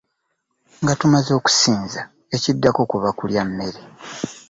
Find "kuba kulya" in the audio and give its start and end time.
2.91-3.43